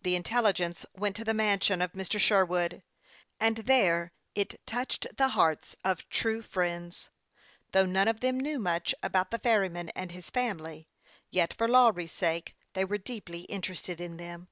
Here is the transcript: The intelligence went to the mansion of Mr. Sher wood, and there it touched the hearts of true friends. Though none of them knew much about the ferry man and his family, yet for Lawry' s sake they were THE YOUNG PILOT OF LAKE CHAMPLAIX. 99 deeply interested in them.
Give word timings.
The 0.00 0.16
intelligence 0.16 0.86
went 0.94 1.14
to 1.16 1.22
the 1.22 1.34
mansion 1.34 1.82
of 1.82 1.92
Mr. 1.92 2.18
Sher 2.18 2.42
wood, 2.42 2.82
and 3.38 3.58
there 3.58 4.14
it 4.34 4.64
touched 4.64 5.14
the 5.18 5.28
hearts 5.36 5.76
of 5.84 6.08
true 6.08 6.40
friends. 6.40 7.10
Though 7.72 7.84
none 7.84 8.08
of 8.08 8.20
them 8.20 8.40
knew 8.40 8.58
much 8.58 8.94
about 9.02 9.30
the 9.30 9.38
ferry 9.38 9.68
man 9.68 9.90
and 9.90 10.10
his 10.12 10.30
family, 10.30 10.88
yet 11.30 11.52
for 11.52 11.68
Lawry' 11.68 12.04
s 12.04 12.12
sake 12.12 12.56
they 12.72 12.82
were 12.86 12.96
THE 12.96 13.12
YOUNG 13.12 13.20
PILOT 13.20 13.36
OF 13.44 13.50
LAKE 13.50 13.50
CHAMPLAIX. 13.50 13.50
99 13.50 13.50
deeply 13.50 13.54
interested 13.54 14.00
in 14.00 14.16
them. 14.16 14.48